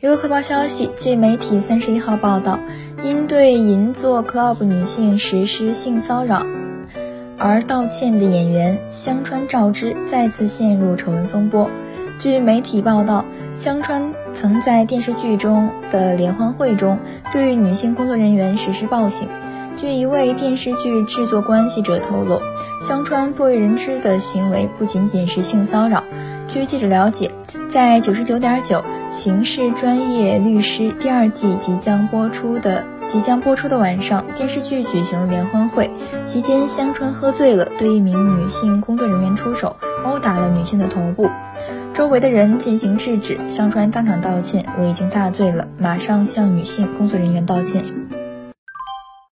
[0.00, 2.58] 娱乐快报消息，据媒体三十一号报道，
[3.02, 6.46] 因对银座 club 女性实施性骚扰
[7.36, 11.68] 而道歉的演员香川照之再次陷入丑闻风波。
[12.18, 13.26] 据媒体报道，
[13.56, 16.98] 香川曾在电视剧中的联欢会中
[17.30, 19.28] 对女性工作人员实施暴行。
[19.76, 22.40] 据一位电视剧制作关系者透露，
[22.80, 26.02] 香川不为人知的行为不仅仅是性骚扰。
[26.48, 27.30] 据记者了解，
[27.68, 28.82] 在九十九点九。
[29.10, 35.90] 刑事专业律师第二季即将播出的即将播出的晚上，电视剧举行了联欢会
[36.24, 41.28] 期间，香川喝醉了，对一名女性工作人员出手，殴打了女性的头部，
[41.92, 47.84] 周围的人进行制止，香川当场道歉：“我已经大醉了，马上向女性工作人员道歉。”